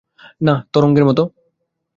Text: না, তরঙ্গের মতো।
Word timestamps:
না, 0.41 0.55
তরঙ্গের 0.73 1.05
মতো। 1.05 1.23